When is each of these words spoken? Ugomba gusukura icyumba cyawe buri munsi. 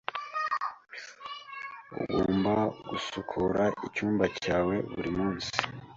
Ugomba 2.01 2.53
gusukura 2.89 3.63
icyumba 3.87 4.25
cyawe 4.43 4.75
buri 4.93 5.11
munsi. 5.17 5.51